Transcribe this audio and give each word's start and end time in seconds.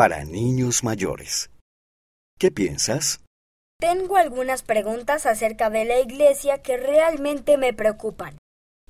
para 0.00 0.24
niños 0.24 0.82
mayores. 0.82 1.50
¿Qué 2.38 2.50
piensas? 2.50 3.20
Tengo 3.78 4.16
algunas 4.16 4.62
preguntas 4.62 5.26
acerca 5.26 5.68
de 5.68 5.84
la 5.84 6.00
iglesia 6.00 6.62
que 6.62 6.78
realmente 6.78 7.58
me 7.58 7.74
preocupan. 7.74 8.38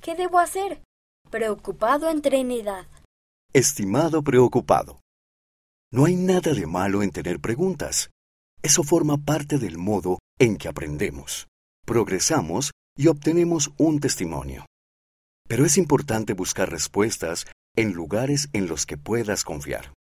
¿Qué 0.01 0.15
debo 0.15 0.39
hacer? 0.39 0.85
Preocupado 1.29 2.09
en 2.11 2.23
Trinidad. 2.23 2.87
Estimado 3.53 4.23
preocupado, 4.23 5.01
no 5.93 6.05
hay 6.05 6.15
nada 6.15 6.55
de 6.55 6.69
malo 6.69 7.03
en 7.03 7.11
tener 7.11 7.41
preguntas. 7.41 8.11
Eso 8.63 8.85
forma 8.85 9.17
parte 9.17 9.59
del 9.59 9.79
modo 9.79 10.21
en 10.39 10.59
que 10.59 10.69
aprendemos, 10.69 11.49
progresamos 11.85 12.71
y 12.97 13.09
obtenemos 13.09 13.73
un 13.79 13.99
testimonio. 13.99 14.65
Pero 15.49 15.67
es 15.67 15.77
importante 15.77 16.35
buscar 16.35 16.71
respuestas 16.71 17.49
en 17.75 17.95
lugares 17.95 18.49
en 18.53 18.69
los 18.69 18.87
que 18.87 18.97
puedas 18.97 19.43
confiar. 19.43 19.93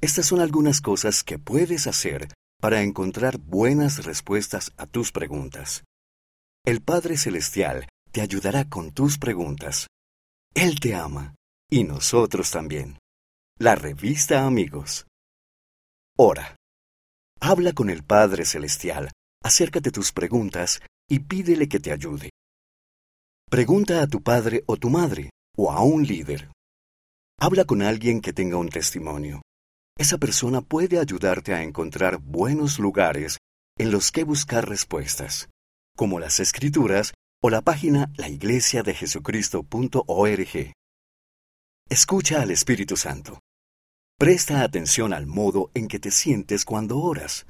Estas 0.00 0.26
son 0.26 0.40
algunas 0.40 0.80
cosas 0.80 1.22
que 1.22 1.38
puedes 1.38 1.86
hacer 1.86 2.28
para 2.60 2.82
encontrar 2.82 3.38
buenas 3.38 4.04
respuestas 4.04 4.72
a 4.76 4.86
tus 4.86 5.12
preguntas. 5.12 5.84
El 6.64 6.82
Padre 6.82 7.16
Celestial 7.16 7.88
te 8.12 8.20
ayudará 8.20 8.68
con 8.68 8.92
tus 8.92 9.18
preguntas. 9.18 9.86
Él 10.54 10.80
te 10.80 10.94
ama 10.94 11.34
y 11.70 11.84
nosotros 11.84 12.50
también. 12.50 12.98
La 13.58 13.74
revista 13.74 14.44
Amigos. 14.44 15.06
Ora. 16.18 16.56
Habla 17.40 17.72
con 17.72 17.90
el 17.90 18.02
Padre 18.02 18.44
Celestial 18.44 19.10
acerca 19.42 19.80
de 19.80 19.90
tus 19.90 20.12
preguntas 20.12 20.80
y 21.08 21.20
pídele 21.20 21.68
que 21.68 21.78
te 21.78 21.92
ayude. 21.92 22.30
Pregunta 23.48 24.02
a 24.02 24.06
tu 24.08 24.22
padre 24.22 24.64
o 24.66 24.76
tu 24.76 24.90
madre, 24.90 25.30
o 25.56 25.70
a 25.70 25.82
un 25.82 26.04
líder. 26.04 26.50
Habla 27.38 27.64
con 27.64 27.80
alguien 27.80 28.20
que 28.20 28.32
tenga 28.32 28.56
un 28.56 28.68
testimonio. 28.68 29.42
Esa 29.98 30.18
persona 30.18 30.60
puede 30.60 30.98
ayudarte 30.98 31.54
a 31.54 31.62
encontrar 31.62 32.18
buenos 32.18 32.78
lugares 32.78 33.38
en 33.78 33.90
los 33.90 34.12
que 34.12 34.24
buscar 34.24 34.68
respuestas, 34.68 35.48
como 35.96 36.20
las 36.20 36.38
escrituras 36.38 37.14
o 37.42 37.48
la 37.48 37.62
página 37.62 38.12
laiglesiadejesucristo.org. 38.16 40.72
Escucha 41.88 42.42
al 42.42 42.50
Espíritu 42.50 42.98
Santo. 42.98 43.40
Presta 44.18 44.62
atención 44.62 45.14
al 45.14 45.26
modo 45.26 45.70
en 45.72 45.88
que 45.88 45.98
te 45.98 46.10
sientes 46.10 46.66
cuando 46.66 46.98
oras. 46.98 47.46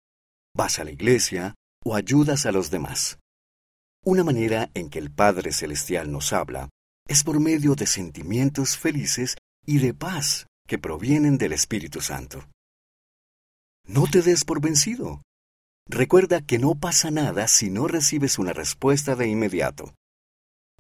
Vas 0.55 0.79
a 0.79 0.85
la 0.85 0.93
iglesia 0.93 1.57
o 1.85 1.97
ayudas 1.97 2.47
a 2.47 2.53
los 2.53 2.71
demás. 2.71 3.19
Una 4.05 4.23
manera 4.23 4.71
en 4.75 4.89
que 4.89 5.01
el 5.01 5.11
Padre 5.11 5.51
Celestial 5.53 6.13
nos 6.13 6.33
habla 6.33 6.69
es 7.09 7.25
por 7.25 7.41
medio 7.41 7.75
de 7.75 7.87
sentimientos 7.87 8.77
felices 8.77 9.37
y 9.65 9.79
de 9.79 9.95
paz 9.95 10.47
que 10.67 10.79
provienen 10.79 11.39
del 11.39 11.53
Espíritu 11.53 12.01
Santo. 12.01 12.45
No 13.87 14.07
te 14.11 14.21
des 14.23 14.45
por 14.45 14.61
vencido. 14.61 15.23
Recuerda 15.89 16.41
que 16.41 16.59
no 16.59 16.75
pasa 16.75 17.11
nada 17.11 17.47
si 17.47 17.71
no 17.71 17.87
recibes 17.87 18.39
una 18.39 18.53
respuesta 18.53 19.15
de 19.15 19.29
inmediato. 19.29 19.95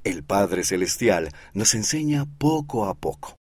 El 0.02 0.24
Padre 0.24 0.64
Celestial 0.64 1.32
nos 1.54 1.74
enseña 1.74 2.26
poco 2.38 2.86
a 2.86 2.94
poco. 2.94 3.36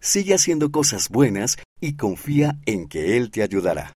Sigue 0.00 0.34
haciendo 0.34 0.70
cosas 0.70 1.08
buenas 1.08 1.58
y 1.80 1.96
confía 1.96 2.60
en 2.66 2.88
que 2.88 3.16
Él 3.16 3.30
te 3.30 3.42
ayudará. 3.42 3.90